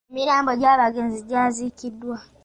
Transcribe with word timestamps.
Emirambo 0.11 0.51
gy'abagenzi 0.59 1.19
gyaziikiddwa. 1.29 2.17